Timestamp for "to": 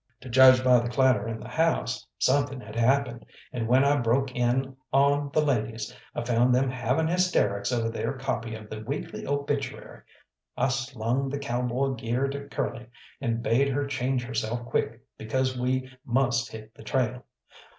0.21-0.29, 12.29-12.47